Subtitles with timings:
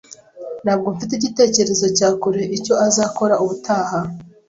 [0.63, 3.99] Ntabwo mfite igitekerezo cya kure icyo azakora ubutaha